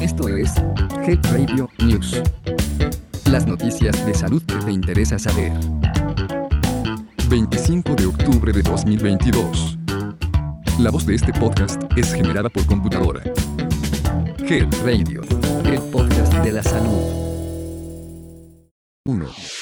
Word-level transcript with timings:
Esto 0.00 0.28
es 0.28 0.54
Health 1.06 1.26
Radio 1.32 1.68
News. 1.78 2.20
Las 3.30 3.46
noticias 3.46 4.04
de 4.04 4.14
salud 4.14 4.42
que 4.42 4.56
te 4.56 4.72
interesa 4.72 5.18
saber. 5.18 5.52
25 7.28 7.94
de 7.94 8.06
octubre 8.06 8.52
de 8.52 8.62
2022. 8.62 9.78
La 10.78 10.90
voz 10.90 11.06
de 11.06 11.14
este 11.14 11.32
podcast 11.32 11.82
es 11.96 12.12
generada 12.12 12.48
por 12.48 12.66
computadora. 12.66 13.22
Health 14.38 14.74
Radio, 14.84 15.22
el 15.64 15.80
podcast 15.90 16.34
de 16.34 16.52
la 16.52 16.62
salud. 16.62 17.22
1. 19.04 19.61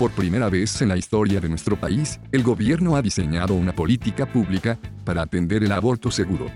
Por 0.00 0.12
primera 0.12 0.48
vez 0.48 0.80
en 0.80 0.88
la 0.88 0.96
historia 0.96 1.42
de 1.42 1.48
nuestro 1.50 1.78
país, 1.78 2.20
el 2.32 2.42
gobierno 2.42 2.96
ha 2.96 3.02
diseñado 3.02 3.52
una 3.52 3.74
política 3.74 4.24
pública 4.24 4.78
para 5.04 5.20
atender 5.20 5.62
el 5.62 5.72
aborto 5.72 6.10
seguro. 6.10 6.46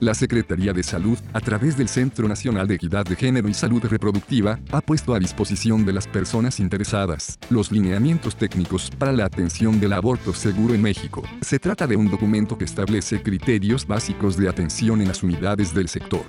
La 0.00 0.14
Secretaría 0.14 0.72
de 0.72 0.82
Salud, 0.82 1.18
a 1.34 1.40
través 1.40 1.76
del 1.76 1.90
Centro 1.90 2.26
Nacional 2.28 2.66
de 2.66 2.76
Equidad 2.76 3.04
de 3.04 3.14
Género 3.14 3.46
y 3.46 3.52
Salud 3.52 3.84
Reproductiva, 3.84 4.58
ha 4.72 4.80
puesto 4.80 5.12
a 5.12 5.18
disposición 5.18 5.84
de 5.84 5.92
las 5.92 6.08
personas 6.08 6.60
interesadas 6.60 7.38
los 7.50 7.70
lineamientos 7.70 8.36
técnicos 8.36 8.90
para 8.98 9.12
la 9.12 9.26
atención 9.26 9.78
del 9.80 9.92
aborto 9.92 10.32
seguro 10.32 10.72
en 10.72 10.80
México. 10.80 11.22
Se 11.42 11.58
trata 11.58 11.86
de 11.86 11.96
un 11.96 12.10
documento 12.10 12.56
que 12.56 12.64
establece 12.64 13.22
criterios 13.22 13.86
básicos 13.86 14.38
de 14.38 14.48
atención 14.48 15.02
en 15.02 15.08
las 15.08 15.22
unidades 15.22 15.74
del 15.74 15.90
sector. 15.90 16.24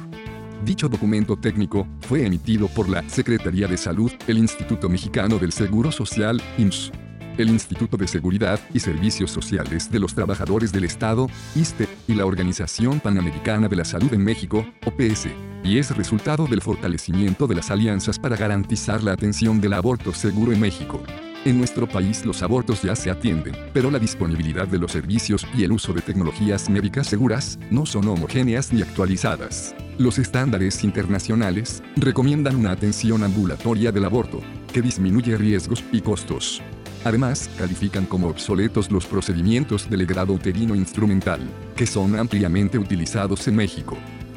Dicho 0.66 0.90
documento 0.90 1.38
técnico 1.38 1.88
fue 2.02 2.26
emitido 2.26 2.68
por 2.68 2.90
la 2.90 3.08
Secretaría 3.08 3.68
de 3.68 3.78
Salud, 3.78 4.12
el 4.26 4.40
Instituto 4.40 4.90
Mexicano 4.90 5.38
del 5.38 5.52
Seguro 5.52 5.92
Social, 5.92 6.42
IMSS, 6.58 6.92
el 7.38 7.50
Instituto 7.50 7.98
de 7.98 8.08
Seguridad 8.08 8.60
y 8.74 8.80
Servicios 8.80 9.30
Sociales 9.30 9.92
de 9.92 10.00
los 10.00 10.16
Trabajadores 10.16 10.72
del 10.72 10.86
Estado, 10.86 11.30
ISTE, 11.54 11.88
y 12.08 12.16
la 12.16 12.26
Organización 12.26 13.00
Panamericana 13.00 13.68
de 13.68 13.76
la 13.76 13.86
Salud 13.86 14.12
en 14.12 14.24
México, 14.24 14.66
OPS, 14.88 15.28
y 15.64 15.78
es 15.78 15.96
resultado 15.96 16.48
del 16.48 16.62
fortalecimiento 16.62 17.46
de 17.46 17.56
las 17.56 17.70
alianzas 17.70 18.18
para 18.18 18.36
garantizar 18.36 19.04
la 19.04 19.12
atención 19.12 19.62
del 19.62 19.74
aborto 19.74 20.14
seguro 20.14 20.52
en 20.52 20.62
México. 20.62 21.00
En 21.46 21.60
nuestro 21.60 21.88
país 21.88 22.26
los 22.26 22.42
abortos 22.42 22.82
ya 22.82 22.96
se 22.96 23.12
atienden, 23.12 23.56
pero 23.72 23.92
la 23.92 24.00
disponibilidad 24.00 24.68
de 24.68 24.80
los 24.80 24.94
servicios 24.94 25.46
y 25.56 25.64
el 25.64 25.74
uso 25.74 25.94
de 25.94 26.02
tecnologías 26.02 26.72
médicas 26.72 27.06
seguras 27.06 27.60
no 27.70 27.86
son 27.86 28.08
homogéneas 28.08 28.74
ni 28.74 28.82
actualizadas. 28.82 29.76
Los 29.98 30.20
estándares 30.20 30.84
internacionales 30.84 31.82
recomiendan 31.96 32.58
una 32.58 32.72
atención 32.72 33.24
ambulatoria 33.24 33.94
del 33.94 34.04
aborto, 34.04 34.42
que 34.74 34.82
disminuye 34.82 35.38
riesgos 35.38 35.86
y 35.94 36.02
costos. 36.02 36.62
Además, 37.06 37.50
califican 37.58 38.06
como 38.06 38.28
obsoletos 38.28 38.92
los 38.92 39.06
procedimientos 39.06 39.90
del 39.90 40.06
grado 40.06 40.34
uterino 40.34 40.76
instrumental, 40.76 41.40
que 41.78 41.86
son 41.86 42.20
ampliamente 42.20 42.78
utilizados 42.78 43.48
en 43.48 43.56
México. 43.56 43.96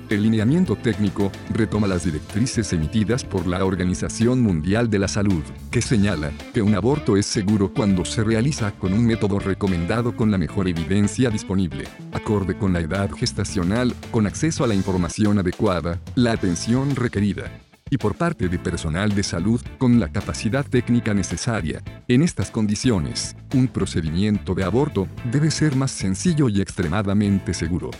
El 0.08 0.22
lineamiento 0.22 0.74
técnico 0.74 1.30
retoma 1.50 1.86
las 1.86 2.04
directrices 2.04 2.72
emitidas 2.72 3.24
por 3.24 3.46
la 3.46 3.62
Organización 3.62 4.40
Mundial 4.40 4.88
de 4.88 4.98
la 4.98 5.06
Salud, 5.06 5.42
que 5.70 5.82
señala 5.82 6.32
que 6.54 6.62
un 6.62 6.74
aborto 6.74 7.18
es 7.18 7.26
seguro 7.26 7.74
cuando 7.74 8.06
se 8.06 8.24
realiza 8.24 8.72
con 8.72 8.94
un 8.94 9.04
método 9.04 9.38
recomendado 9.38 10.16
con 10.16 10.30
la 10.30 10.38
mejor 10.38 10.66
evidencia 10.66 11.28
disponible, 11.28 11.84
acorde 12.12 12.56
con 12.56 12.72
la 12.72 12.80
edad 12.80 13.10
gestacional, 13.10 13.94
con 14.10 14.26
acceso 14.26 14.64
a 14.64 14.66
la 14.66 14.74
información 14.74 15.40
adecuada, 15.40 16.00
la 16.14 16.32
atención 16.32 16.96
requerida, 16.96 17.52
y 17.90 17.98
por 17.98 18.14
parte 18.14 18.48
de 18.48 18.58
personal 18.58 19.14
de 19.14 19.22
salud 19.22 19.60
con 19.76 20.00
la 20.00 20.10
capacidad 20.10 20.64
técnica 20.64 21.12
necesaria. 21.12 21.82
En 22.08 22.22
estas 22.22 22.50
condiciones, 22.50 23.36
un 23.52 23.68
procedimiento 23.68 24.54
de 24.54 24.64
aborto 24.64 25.06
debe 25.30 25.50
ser 25.50 25.76
más 25.76 25.90
sencillo 25.90 26.48
y 26.48 26.62
extremadamente 26.62 27.52
seguro. 27.52 27.90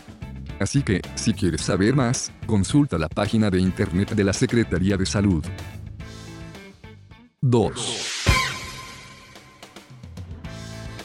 Así 0.59 0.83
que, 0.83 1.01
si 1.15 1.33
quieres 1.33 1.61
saber 1.61 1.95
más, 1.95 2.33
consulta 2.45 2.97
la 2.97 3.07
página 3.07 3.49
de 3.49 3.59
internet 3.59 4.11
de 4.11 4.23
la 4.25 4.33
Secretaría 4.33 4.97
de 4.97 5.05
Salud. 5.05 5.43
2. 7.41 8.15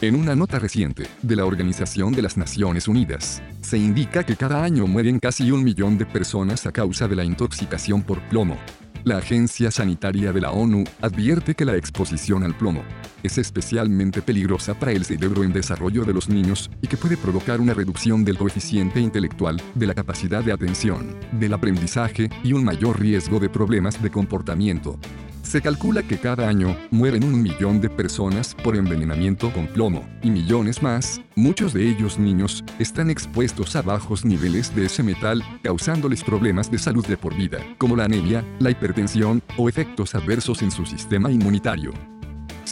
En 0.01 0.15
una 0.15 0.35
nota 0.35 0.59
reciente 0.59 1.07
de 1.21 1.35
la 1.37 1.45
Organización 1.45 2.11
de 2.11 2.21
las 2.21 2.35
Naciones 2.35 2.89
Unidas, 2.89 3.41
se 3.61 3.77
indica 3.77 4.25
que 4.25 4.35
cada 4.35 4.61
año 4.61 4.85
mueren 4.87 5.19
casi 5.19 5.49
un 5.51 5.63
millón 5.63 5.97
de 5.97 6.05
personas 6.05 6.65
a 6.67 6.73
causa 6.73 7.07
de 7.07 7.15
la 7.15 7.23
intoxicación 7.23 8.03
por 8.03 8.21
plomo. 8.23 8.57
La 9.05 9.17
Agencia 9.19 9.71
Sanitaria 9.71 10.33
de 10.33 10.41
la 10.41 10.51
ONU 10.51 10.83
advierte 11.01 11.55
que 11.55 11.63
la 11.63 11.77
exposición 11.77 12.43
al 12.43 12.57
plomo 12.57 12.83
es 13.25 13.37
especialmente 13.37 14.21
peligrosa 14.21 14.73
para 14.73 14.91
el 14.91 15.05
cerebro 15.05 15.43
en 15.43 15.53
desarrollo 15.53 16.05
de 16.05 16.13
los 16.13 16.29
niños 16.29 16.69
y 16.81 16.87
que 16.87 16.97
puede 16.97 17.17
provocar 17.17 17.59
una 17.59 17.73
reducción 17.73 18.23
del 18.23 18.37
coeficiente 18.37 18.99
intelectual, 18.99 19.61
de 19.73 19.87
la 19.87 19.93
capacidad 19.93 20.43
de 20.43 20.51
atención, 20.51 21.17
del 21.31 21.53
aprendizaje 21.53 22.29
y 22.43 22.53
un 22.53 22.63
mayor 22.63 22.99
riesgo 22.99 23.39
de 23.39 23.49
problemas 23.49 24.01
de 24.01 24.11
comportamiento. 24.11 24.99
Se 25.45 25.61
calcula 25.61 26.01
que 26.01 26.17
cada 26.17 26.49
año 26.49 26.75
mueren 26.89 27.23
un 27.23 27.41
millón 27.41 27.79
de 27.79 27.87
personas 27.87 28.55
por 28.55 28.75
envenenamiento 28.75 29.53
con 29.53 29.67
plomo, 29.67 30.03
y 30.23 30.31
millones 30.31 30.81
más, 30.81 31.21
muchos 31.35 31.71
de 31.71 31.87
ellos 31.87 32.17
niños, 32.17 32.63
están 32.79 33.11
expuestos 33.11 33.75
a 33.75 33.83
bajos 33.83 34.25
niveles 34.25 34.75
de 34.75 34.85
ese 34.85 35.03
metal, 35.03 35.43
causándoles 35.61 36.23
problemas 36.23 36.71
de 36.71 36.79
salud 36.79 37.05
de 37.05 37.15
por 37.15 37.35
vida, 37.35 37.59
como 37.77 37.95
la 37.95 38.05
anemia, 38.05 38.43
la 38.59 38.71
hipertensión 38.71 39.43
o 39.55 39.69
efectos 39.69 40.15
adversos 40.15 40.63
en 40.63 40.71
su 40.71 40.83
sistema 40.85 41.31
inmunitario. 41.31 41.93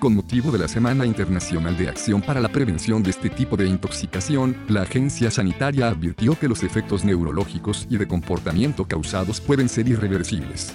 Con 0.03 0.15
motivo 0.15 0.51
de 0.51 0.59
la 0.59 0.67
Semana 0.67 1.05
Internacional 1.05 1.77
de 1.77 1.87
Acción 1.87 2.21
para 2.21 2.41
la 2.41 2.49
Prevención 2.49 3.01
de 3.01 3.11
este 3.11 3.29
tipo 3.29 3.55
de 3.55 3.67
intoxicación, 3.67 4.53
la 4.67 4.81
agencia 4.81 5.31
sanitaria 5.31 5.87
advirtió 5.87 6.37
que 6.37 6.49
los 6.49 6.61
efectos 6.61 7.05
neurológicos 7.05 7.87
y 7.89 7.95
de 7.95 8.05
comportamiento 8.05 8.83
causados 8.83 9.39
pueden 9.39 9.69
ser 9.69 9.87
irreversibles. 9.87 10.73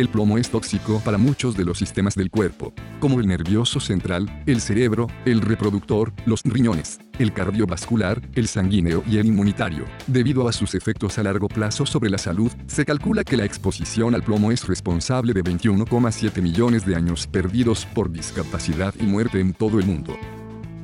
El 0.00 0.08
plomo 0.08 0.38
es 0.38 0.48
tóxico 0.48 0.98
para 1.04 1.18
muchos 1.18 1.58
de 1.58 1.66
los 1.66 1.76
sistemas 1.76 2.14
del 2.14 2.30
cuerpo, 2.30 2.72
como 3.00 3.20
el 3.20 3.26
nervioso 3.26 3.80
central, 3.80 4.42
el 4.46 4.62
cerebro, 4.62 5.08
el 5.26 5.42
reproductor, 5.42 6.14
los 6.24 6.40
riñones, 6.42 7.00
el 7.18 7.34
cardiovascular, 7.34 8.22
el 8.34 8.48
sanguíneo 8.48 9.04
y 9.06 9.18
el 9.18 9.26
inmunitario. 9.26 9.84
Debido 10.06 10.48
a 10.48 10.54
sus 10.54 10.74
efectos 10.74 11.18
a 11.18 11.22
largo 11.22 11.48
plazo 11.48 11.84
sobre 11.84 12.08
la 12.08 12.16
salud, 12.16 12.50
se 12.66 12.86
calcula 12.86 13.24
que 13.24 13.36
la 13.36 13.44
exposición 13.44 14.14
al 14.14 14.22
plomo 14.22 14.52
es 14.52 14.66
responsable 14.66 15.34
de 15.34 15.44
21,7 15.44 16.40
millones 16.40 16.86
de 16.86 16.96
años 16.96 17.26
perdidos 17.26 17.84
por 17.84 18.10
discapacidad 18.10 18.94
y 18.98 19.02
muerte 19.02 19.38
en 19.38 19.52
todo 19.52 19.78
el 19.78 19.84
mundo. 19.84 20.16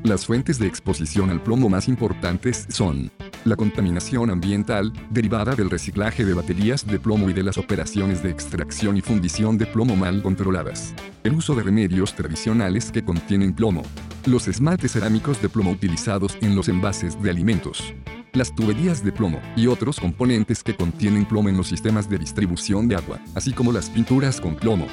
Las 0.02 0.26
fuentes 0.26 0.58
de 0.58 0.66
exposición 0.66 1.30
al 1.30 1.42
plomo 1.42 1.70
más 1.70 1.88
importantes 1.88 2.66
son 2.68 3.10
la 3.46 3.56
contaminación 3.56 4.30
ambiental, 4.30 4.92
derivada 5.10 5.54
del 5.54 5.70
reciclaje 5.70 6.24
de 6.24 6.34
baterías 6.34 6.86
de 6.86 6.98
plomo 6.98 7.30
y 7.30 7.32
de 7.32 7.42
las 7.42 7.58
operaciones 7.58 8.22
de 8.22 8.30
extracción 8.30 8.96
y 8.96 9.00
fundición 9.00 9.56
de 9.56 9.66
plomo 9.66 9.96
mal 9.96 10.22
controladas. 10.22 10.94
El 11.22 11.34
uso 11.34 11.54
de 11.54 11.62
remedios 11.62 12.14
tradicionales 12.14 12.90
que 12.90 13.04
contienen 13.04 13.54
plomo. 13.54 13.82
Los 14.26 14.48
esmaltes 14.48 14.92
cerámicos 14.92 15.40
de 15.40 15.48
plomo 15.48 15.70
utilizados 15.70 16.36
en 16.40 16.56
los 16.56 16.68
envases 16.68 17.20
de 17.22 17.30
alimentos. 17.30 17.94
Las 18.32 18.54
tuberías 18.54 19.02
de 19.02 19.12
plomo 19.12 19.40
y 19.56 19.68
otros 19.68 19.98
componentes 19.98 20.62
que 20.62 20.76
contienen 20.76 21.24
plomo 21.24 21.48
en 21.48 21.56
los 21.56 21.68
sistemas 21.68 22.10
de 22.10 22.18
distribución 22.18 22.88
de 22.88 22.96
agua, 22.96 23.20
así 23.34 23.52
como 23.52 23.72
las 23.72 23.88
pinturas 23.88 24.40
con 24.40 24.56
plomo. 24.56 24.86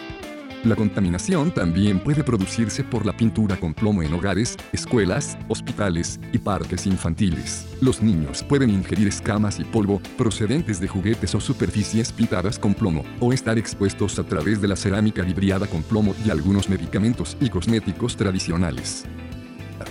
La 0.64 0.78
contaminación 0.78 1.54
también 1.54 2.00
puede 2.00 2.24
producirse 2.24 2.86
por 2.86 3.06
la 3.06 3.12
pintura 3.12 3.58
con 3.58 3.74
plomo 3.74 4.02
en 4.02 4.14
hogares, 4.14 4.56
escuelas, 4.72 5.38
hospitales 5.50 6.22
y 6.32 6.38
parques 6.38 6.88
infantiles. 6.88 7.68
Los 7.82 8.02
niños 8.02 8.44
pueden 8.44 8.70
ingerir 8.70 9.10
escamas 9.10 9.60
y 9.60 9.66
polvo 9.66 10.02
procedentes 10.18 10.80
de 10.80 10.88
juguetes 10.88 11.36
o 11.36 11.42
superficies 11.42 12.14
pintadas 12.14 12.58
con 12.58 12.74
plomo, 12.74 13.04
o 13.20 13.34
estar 13.34 13.58
expuestos 13.58 14.18
a 14.20 14.24
través 14.24 14.62
de 14.62 14.70
la 14.70 14.78
cerámica 14.78 15.22
vibriada 15.22 15.68
con 15.68 15.84
plomo 15.84 16.16
y 16.26 16.30
algunos 16.30 16.70
medicamentos 16.70 17.36
y 17.42 17.50
cosméticos 17.50 18.16
tradicionales. 18.16 19.04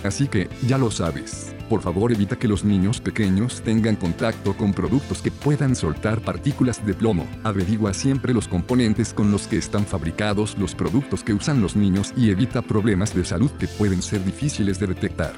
Así 0.03 0.27
que, 0.27 0.49
ya 0.67 0.79
lo 0.79 0.89
sabes. 0.89 1.52
Por 1.73 1.81
favor 1.81 2.11
evita 2.11 2.35
que 2.35 2.47
los 2.47 2.63
niños 2.63 3.01
pequeños 3.01 3.63
tengan 3.63 3.95
contacto 3.95 4.55
con 4.55 4.73
productos 4.73 5.23
que 5.23 5.31
puedan 5.31 5.75
soltar 5.75 6.21
partículas 6.21 6.85
de 6.85 6.93
plomo. 6.93 7.25
Averigua 7.43 7.95
siempre 7.95 8.31
los 8.31 8.47
componentes 8.47 9.11
con 9.11 9.31
los 9.31 9.47
que 9.47 9.57
están 9.57 9.83
fabricados 9.83 10.55
los 10.59 10.75
productos 10.75 11.23
que 11.23 11.33
usan 11.33 11.63
los 11.63 11.75
niños 11.75 12.13
y 12.15 12.29
evita 12.29 12.61
problemas 12.61 13.15
de 13.15 13.25
salud 13.25 13.49
que 13.53 13.67
pueden 13.67 14.03
ser 14.03 14.23
difíciles 14.23 14.79
de 14.79 14.85
detectar. 14.85 15.33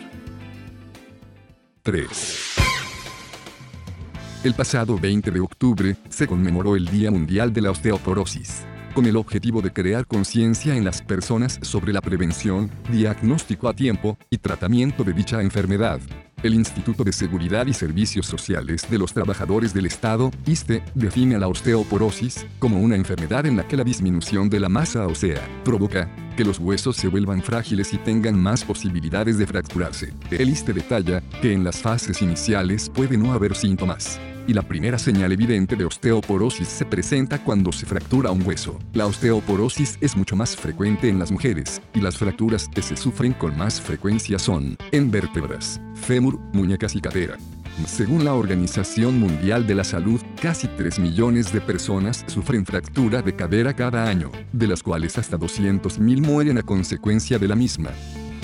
3. 1.83 2.56
El 4.44 4.56
pasado 4.56 5.00
20 5.00 5.31
de 5.31 5.39
octubre 5.39 5.95
se 6.09 6.27
conmemoró 6.27 6.75
el 6.75 6.86
Día 6.89 7.12
Mundial 7.12 7.54
de 7.54 7.62
la 7.62 7.71
Osteoporosis 7.71 8.65
con 8.94 9.06
el 9.06 9.18
objetivo 9.18 9.62
de 9.62 9.74
crear 9.74 10.07
conciencia 10.07 10.75
en 10.75 10.86
las 10.86 11.01
personas 11.01 11.59
sobre 11.62 11.92
la 11.92 12.00
prevención, 12.00 12.71
diagnóstico 12.89 13.68
a 13.68 13.74
tiempo 13.74 14.18
y 14.30 14.38
tratamiento 14.38 15.04
de 15.04 15.12
dicha 15.12 15.42
enfermedad. 15.42 16.00
El 16.45 16.53
Instituto 16.53 17.03
de 17.03 17.12
Seguridad 17.12 17.65
y 17.65 17.74
Servicios 17.74 18.27
Sociales 18.27 18.86
de 18.88 19.00
los 19.00 19.13
Trabajadores 19.13 19.74
del 19.74 19.88
Estado, 19.88 20.30
ISTE, 20.45 20.83
define 20.94 21.33
a 21.33 21.39
la 21.39 21.47
osteoporosis 21.47 22.45
como 22.59 22.80
una 22.80 22.95
enfermedad 22.95 23.47
en 23.47 23.57
la 23.57 23.68
que 23.68 23.75
la 23.75 23.83
disminución 23.83 24.47
de 24.47 24.59
la 24.59 24.69
masa 24.69 25.07
ósea 25.07 25.42
provoca 25.63 26.07
que 26.38 26.45
los 26.45 26.59
huesos 26.59 26.97
se 26.97 27.07
vuelvan 27.07 27.42
frágiles 27.42 27.95
y 27.95 27.97
tengan 27.97 28.38
más 28.38 28.63
posibilidades 28.63 29.39
de 29.39 29.47
fracturarse. 29.47 30.13
El 30.30 30.50
ISTE 30.50 30.74
detalla 30.74 31.21
que 31.42 31.51
en 31.51 31.63
las 31.63 31.81
fases 31.81 32.21
iniciales 32.21 32.92
puede 32.92 33.18
no 33.18 33.33
haber 33.33 33.56
síntomas 33.56 34.19
y 34.47 34.53
la 34.53 34.63
primera 34.63 34.97
señal 34.97 35.31
evidente 35.31 35.75
de 35.75 35.86
osteoporosis 35.86 36.68
se 36.68 36.86
presenta 36.86 37.44
cuando 37.44 37.71
se 37.71 37.86
fractura 37.86 38.31
un 38.31 38.45
hueso. 38.45 38.80
La 38.94 39.06
osteoporosis 39.06 39.97
es 40.01 40.15
mucho 40.15 40.36
más 40.36 40.56
frecuente 40.56 41.09
en 41.09 41.19
las 41.19 41.31
mujeres, 41.31 41.81
y 41.94 42.01
las 42.01 42.18
fracturas 42.18 42.68
que 42.68 42.81
se 42.81 42.95
sufren 42.95 43.33
con 43.33 43.57
más 43.57 43.81
frecuencia 43.81 44.39
son 44.39 44.77
en 44.92 45.12
vértebras, 45.12 45.81
fémur, 45.95 46.39
muñecas 46.53 46.95
y 46.95 47.01
cadera. 47.01 47.38
Según 47.86 48.24
la 48.24 48.33
Organización 48.33 49.19
Mundial 49.19 49.68
de 49.68 49.75
la 49.75 49.83
Salud, 49.83 50.21
casi 50.42 50.68
3 50.68 50.97
millones 51.00 51.51
de 51.51 51.59
personas 51.59 52.24
sufren 52.27 52.65
fractura 52.65 53.21
de 53.21 53.36
cadera 53.36 53.75
cada 53.75 54.07
año, 54.07 54.31
de 54.53 54.68
las 54.68 54.81
cuales 54.81 55.18
hasta 55.18 55.38
200.000 55.38 56.21
mueren 56.21 56.57
a 56.57 56.63
consecuencia 56.63 57.38
de 57.38 57.47
la 57.50 57.56
misma. 57.56 57.92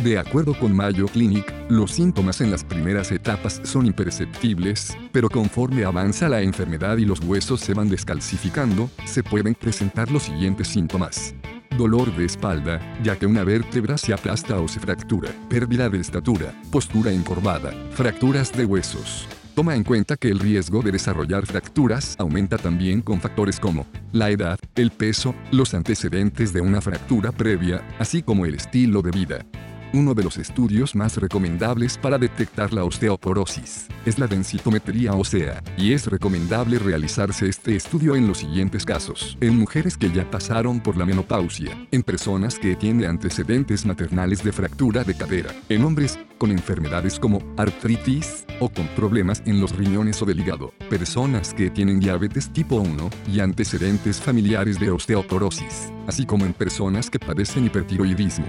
De 0.03 0.18
acuerdo 0.18 0.57
con 0.57 0.75
Mayo 0.75 1.06
Clinic, 1.06 1.53
los 1.69 1.92
síntomas 1.92 2.42
en 2.42 2.50
las 2.50 2.63
primeras 2.63 3.12
etapas 3.12 3.62
son 3.63 3.86
imperceptibles, 3.86 4.98
pero 5.12 5.30
conforme 5.30 5.83
avanza 5.83 6.27
la 6.27 6.42
enfermedad 6.42 6.98
y 6.98 7.06
los 7.06 7.19
huesos 7.19 7.62
se 7.62 7.75
van 7.75 7.88
descalcificando, 7.88 8.89
se 9.06 9.21
pueden 9.21 9.53
presentar 9.53 10.09
los 10.09 10.24
siguientes 10.24 10.69
síntomas. 10.69 11.36
Dolor 11.77 12.15
de 12.15 12.25
espalda, 12.25 12.80
ya 13.03 13.15
que 13.19 13.27
una 13.27 13.44
vértebra 13.44 13.95
se 13.95 14.12
aplasta 14.12 14.59
o 14.59 14.68
se 14.68 14.80
fractura. 14.80 15.30
Pérdida 15.48 15.88
de 15.88 16.00
estatura, 16.00 16.59
postura 16.71 17.12
encorvada, 17.12 17.71
fracturas 17.92 18.51
de 18.53 18.65
huesos. 18.65 19.27
Toma 19.53 19.75
en 19.75 19.83
cuenta 19.83 20.18
que 20.18 20.30
el 20.30 20.39
riesgo 20.39 20.81
de 20.81 20.94
desarrollar 20.94 21.45
fracturas 21.45 22.15
aumenta 22.18 22.57
también 22.57 23.01
con 23.01 23.21
factores 23.21 23.59
como 23.59 23.86
la 24.13 24.31
edad, 24.31 24.57
el 24.74 24.89
peso, 24.89 25.36
los 25.51 25.75
antecedentes 25.75 26.53
de 26.53 26.62
una 26.62 26.81
fractura 26.81 27.31
previa, 27.31 27.88
así 28.00 28.24
como 28.24 28.48
el 28.48 28.56
estilo 28.56 29.03
de 29.03 29.12
vida. 29.12 29.45
Uno 29.93 30.13
de 30.13 30.23
los 30.23 30.38
estudios 30.38 30.95
más 30.95 31.17
recomendables 31.17 31.97
para 31.97 32.17
detectar 32.17 32.71
la 32.71 32.85
osteoporosis 32.85 33.88
es 34.05 34.19
la 34.19 34.25
densitometría 34.25 35.13
ósea, 35.13 35.61
y 35.75 35.91
es 35.91 36.07
recomendable 36.07 36.79
realizarse 36.79 37.49
este 37.49 37.75
estudio 37.75 38.15
en 38.15 38.25
los 38.25 38.38
siguientes 38.38 38.85
casos. 38.85 39.38
En 39.41 39.59
mujeres 39.59 39.97
que 39.97 40.09
ya 40.09 40.29
pasaron 40.31 40.79
por 40.79 40.95
la 40.95 41.05
menopausia, 41.05 41.77
en 41.91 42.03
personas 42.03 42.57
que 42.57 42.77
tienen 42.77 43.09
antecedentes 43.09 43.85
maternales 43.85 44.41
de 44.45 44.53
fractura 44.53 45.03
de 45.03 45.13
cadera, 45.13 45.53
en 45.67 45.83
hombres 45.83 46.17
con 46.38 46.51
enfermedades 46.51 47.19
como 47.19 47.41
artritis 47.57 48.45
o 48.61 48.69
con 48.69 48.88
problemas 48.95 49.43
en 49.45 49.59
los 49.59 49.75
riñones 49.75 50.21
o 50.21 50.25
del 50.25 50.39
hígado, 50.39 50.73
personas 50.89 51.53
que 51.53 51.69
tienen 51.69 51.99
diabetes 51.99 52.49
tipo 52.53 52.77
1 52.77 53.09
y 53.27 53.41
antecedentes 53.41 54.21
familiares 54.21 54.79
de 54.79 54.89
osteoporosis, 54.89 55.91
así 56.07 56.25
como 56.25 56.45
en 56.45 56.53
personas 56.53 57.09
que 57.09 57.19
padecen 57.19 57.65
hipertiroidismo. 57.65 58.47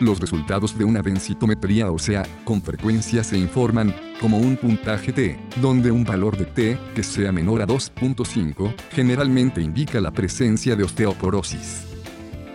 Los 0.00 0.18
resultados 0.18 0.78
de 0.78 0.84
una 0.84 1.02
densitometría 1.02 1.90
ósea 1.90 2.24
con 2.44 2.62
frecuencia 2.62 3.22
se 3.22 3.36
informan 3.36 3.94
como 4.18 4.38
un 4.38 4.56
puntaje 4.56 5.12
T, 5.12 5.38
donde 5.60 5.90
un 5.90 6.04
valor 6.04 6.38
de 6.38 6.46
T 6.46 6.78
que 6.94 7.02
sea 7.02 7.32
menor 7.32 7.60
a 7.60 7.66
2.5 7.66 8.74
generalmente 8.92 9.60
indica 9.60 10.00
la 10.00 10.10
presencia 10.10 10.74
de 10.74 10.84
osteoporosis. 10.84 11.82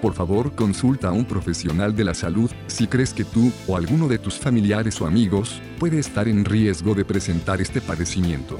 Por 0.01 0.13
favor, 0.13 0.55
consulta 0.55 1.09
a 1.09 1.11
un 1.11 1.25
profesional 1.25 1.95
de 1.95 2.05
la 2.05 2.15
salud 2.15 2.49
si 2.65 2.87
crees 2.87 3.13
que 3.13 3.23
tú 3.23 3.51
o 3.67 3.77
alguno 3.77 4.07
de 4.07 4.17
tus 4.17 4.39
familiares 4.39 4.99
o 4.99 5.05
amigos 5.05 5.61
puede 5.77 5.99
estar 5.99 6.27
en 6.27 6.45
riesgo 6.45 6.95
de 6.95 7.05
presentar 7.05 7.61
este 7.61 7.79
padecimiento. 7.79 8.59